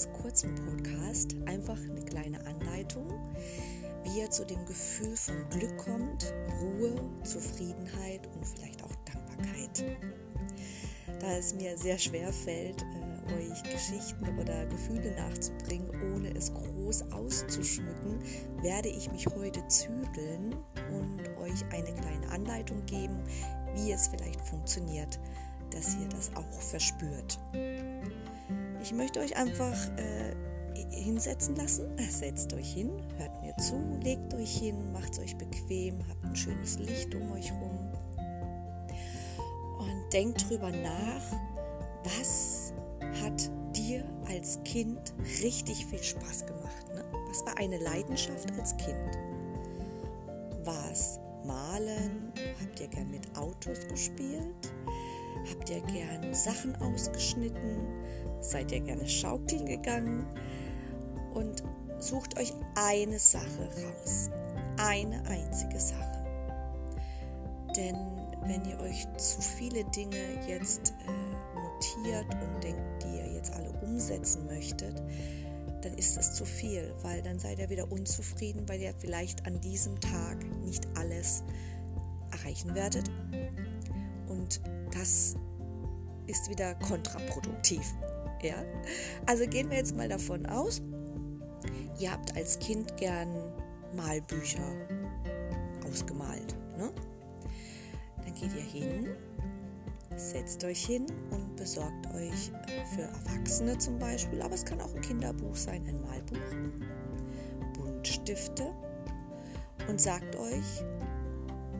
[0.00, 3.06] ganz kurzen Podcast einfach eine kleine Anleitung,
[4.02, 9.84] wie ihr zu dem Gefühl von Glück kommt, Ruhe, Zufriedenheit und vielleicht auch Dankbarkeit.
[11.20, 17.12] Da es mir sehr schwer fällt, äh, euch Geschichten oder Gefühle nachzubringen, ohne es groß
[17.12, 18.20] auszuschmücken,
[18.62, 20.54] werde ich mich heute zügeln
[20.94, 23.18] und euch eine kleine Anleitung geben,
[23.74, 25.20] wie es vielleicht funktioniert,
[25.70, 27.38] dass ihr das auch verspürt.
[28.82, 30.34] Ich möchte euch einfach äh,
[30.90, 31.88] hinsetzen lassen.
[32.10, 36.36] Setzt euch hin, hört mir zu, legt euch hin, macht es euch bequem, habt ein
[36.36, 37.78] schönes Licht um euch rum
[39.78, 41.22] und denkt drüber nach,
[42.04, 42.72] was
[43.22, 46.94] hat dir als Kind richtig viel Spaß gemacht?
[46.94, 47.04] Ne?
[47.28, 49.18] Was war eine Leidenschaft als Kind?
[50.64, 52.32] War es Malen?
[52.60, 54.72] Habt ihr gern mit Autos gespielt?
[55.50, 57.78] Habt ihr gern Sachen ausgeschnitten?
[58.40, 60.26] Seid ihr gerne schaukeln gegangen?
[61.34, 61.62] Und
[61.98, 64.30] sucht euch eine Sache raus.
[64.78, 66.24] Eine einzige Sache.
[67.76, 67.96] Denn
[68.46, 70.16] wenn ihr euch zu viele Dinge
[70.48, 75.02] jetzt äh, notiert und denkt, die ihr jetzt alle umsetzen möchtet,
[75.82, 79.60] dann ist es zu viel, weil dann seid ihr wieder unzufrieden, weil ihr vielleicht an
[79.60, 81.42] diesem Tag nicht alles
[82.30, 83.10] erreichen werdet.
[84.92, 85.34] Das
[86.26, 87.94] ist wieder kontraproduktiv.
[88.42, 88.56] Ja?
[89.26, 90.80] Also gehen wir jetzt mal davon aus,
[91.98, 93.28] ihr habt als Kind gern
[93.94, 94.64] Malbücher
[95.86, 96.56] ausgemalt.
[96.78, 96.90] Ne?
[98.24, 99.08] Dann geht ihr hin,
[100.16, 102.52] setzt euch hin und besorgt euch
[102.94, 106.38] für Erwachsene zum Beispiel, aber es kann auch ein Kinderbuch sein, ein Malbuch,
[107.74, 108.72] Buntstifte
[109.88, 110.84] und sagt euch,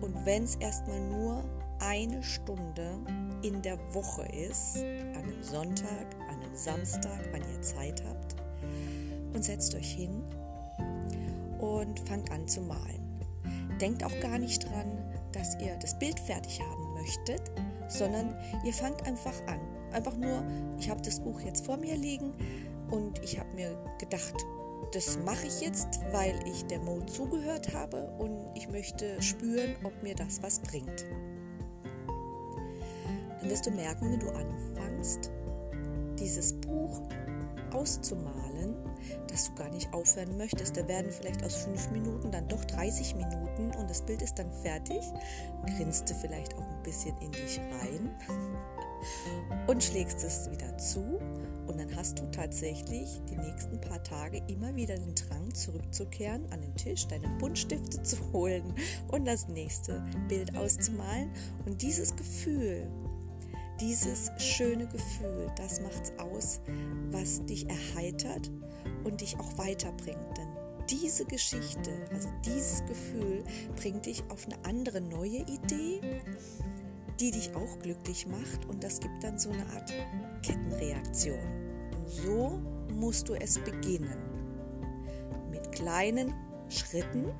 [0.00, 1.44] und wenn es erstmal nur
[1.80, 2.98] eine Stunde
[3.42, 8.36] in der Woche ist, an einem Sonntag, an einem Samstag, wann ihr Zeit habt,
[9.34, 10.22] und setzt euch hin
[11.58, 13.20] und fangt an zu malen.
[13.80, 14.98] Denkt auch gar nicht dran,
[15.32, 17.52] dass ihr das Bild fertig haben möchtet,
[17.88, 18.34] sondern
[18.64, 19.60] ihr fangt einfach an.
[19.92, 20.42] Einfach nur,
[20.78, 22.32] ich habe das Buch jetzt vor mir liegen
[22.90, 24.34] und ich habe mir gedacht,
[24.92, 30.02] das mache ich jetzt, weil ich der Mode zugehört habe und ich möchte spüren, ob
[30.02, 31.04] mir das was bringt.
[33.40, 35.30] Dann wirst du merken, wenn du anfängst,
[36.18, 37.02] dieses Buch
[37.72, 38.74] auszumalen,
[39.28, 40.76] dass du gar nicht aufhören möchtest.
[40.76, 44.50] Da werden vielleicht aus fünf Minuten dann doch 30 Minuten und das Bild ist dann
[44.62, 45.00] fertig.
[45.76, 48.10] Grinst du vielleicht auch ein bisschen in dich rein
[49.66, 51.20] und schlägst es wieder zu
[51.68, 56.62] und dann hast du tatsächlich die nächsten paar Tage immer wieder den Drang zurückzukehren an
[56.62, 58.74] den Tisch, deine Buntstifte zu holen
[59.08, 61.30] und das nächste Bild auszumalen.
[61.66, 62.86] Und dieses Gefühl,
[63.80, 66.60] dieses schöne Gefühl, das macht's aus,
[67.10, 68.50] was dich erheitert
[69.04, 70.36] und dich auch weiterbringt.
[70.36, 70.48] Denn
[70.90, 73.44] diese Geschichte, also dieses Gefühl,
[73.76, 76.00] bringt dich auf eine andere neue Idee,
[77.20, 79.92] die dich auch glücklich macht und das gibt dann so eine Art
[80.42, 81.38] Kettenreaktion.
[81.96, 82.60] Und so
[82.92, 84.16] musst du es beginnen.
[85.50, 86.32] Mit kleinen
[86.68, 87.32] Schritten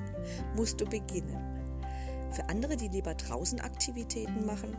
[0.56, 1.36] musst du beginnen.
[2.30, 4.76] Für andere, die lieber draußen Aktivitäten machen,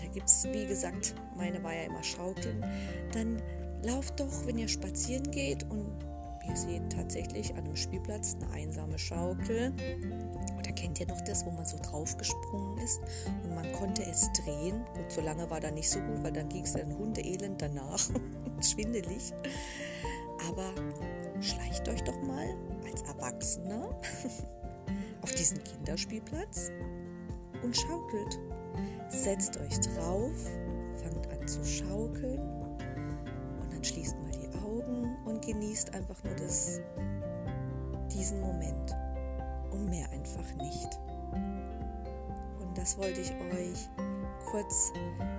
[0.00, 2.64] da gibt es, wie gesagt, meine war ja immer Schaukeln,
[3.12, 3.40] dann
[3.82, 5.86] lauft doch, wenn ihr spazieren geht und
[6.48, 9.72] ihr seht tatsächlich an einem Spielplatz eine einsame Schaukel
[10.58, 13.00] oder kennt ihr noch das, wo man so draufgesprungen ist
[13.42, 14.84] und man konnte es drehen?
[14.94, 18.00] Gut, so lange war da nicht so gut, weil dann ging es dann Hundeelend danach.
[18.60, 19.32] Schwindelig.
[20.48, 20.72] Aber
[21.40, 22.54] schleicht euch doch mal
[22.86, 23.88] als Erwachsener
[25.22, 26.70] auf diesen Kinderspielplatz
[27.62, 28.38] und schaukelt.
[29.08, 30.32] Setzt euch drauf,
[31.02, 32.40] fangt an zu schaukeln
[33.60, 36.80] und dann schließt mal die Augen und genießt einfach nur das,
[38.12, 38.96] diesen Moment
[39.70, 40.98] und mehr einfach nicht.
[42.60, 43.88] Und das wollte ich euch
[44.50, 44.92] kurz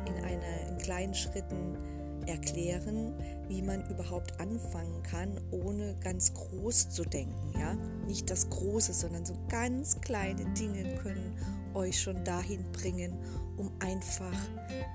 [0.06, 1.95] in, eine, in kleinen Schritten
[2.28, 3.14] erklären,
[3.48, 7.54] wie man überhaupt anfangen kann, ohne ganz groß zu denken.
[7.58, 7.76] Ja?
[8.06, 11.36] Nicht das Große, sondern so ganz kleine Dinge können
[11.76, 13.14] euch schon dahin bringen,
[13.58, 14.38] um einfach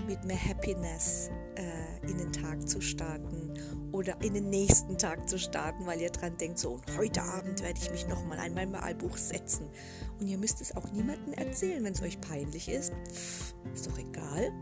[0.07, 3.53] mit mehr Happiness äh, in den Tag zu starten
[3.93, 7.63] oder in den nächsten Tag zu starten, weil ihr dran denkt, so und heute Abend
[7.63, 9.67] werde ich mich nochmal an mein Malbuch setzen.
[10.19, 12.93] Und ihr müsst es auch niemandem erzählen, wenn es euch peinlich ist.
[13.13, 14.53] Pff, ist doch egal.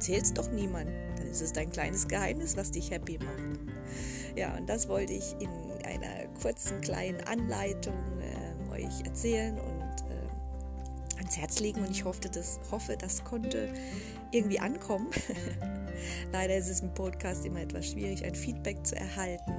[0.00, 0.88] Erzähl es doch niemand.
[1.18, 3.60] Dann ist es dein kleines Geheimnis, was dich happy macht.
[4.34, 5.50] Ja, und das wollte ich in
[5.84, 9.80] einer kurzen kleinen Anleitung äh, euch erzählen und
[11.18, 13.68] ans Herz legen und ich hoffe, das, hoffe, das konnte
[14.32, 15.08] irgendwie ankommen.
[16.32, 19.52] Leider ist es im Podcast immer etwas schwierig, ein Feedback zu erhalten.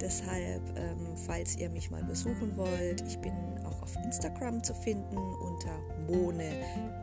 [0.00, 3.32] Deshalb, ähm, falls ihr mich mal besuchen wollt, ich bin
[3.64, 6.50] auch auf Instagram zu finden unter Mone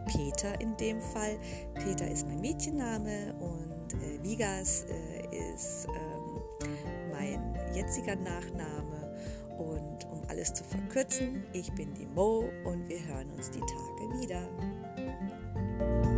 [0.08, 1.38] Peter in dem Fall.
[1.76, 6.70] Peter ist mein Mädchenname und äh, Vigas äh, ist ähm,
[7.12, 9.16] mein jetziger Nachname.
[9.58, 14.22] Und um alles zu verkürzen, ich bin die Mo und wir hören uns die Tage
[14.22, 16.15] wieder.